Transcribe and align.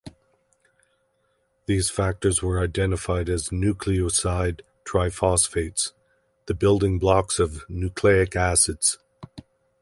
These 1.67 1.91
factors 1.91 2.41
were 2.41 2.59
identified 2.59 3.29
as 3.29 3.49
nucleoside 3.49 4.61
triphosphates, 4.83 5.91
the 6.47 6.55
building 6.55 6.97
blocks 6.97 7.37
of 7.37 7.69
nucleic 7.69 8.35
acids. 8.35 8.97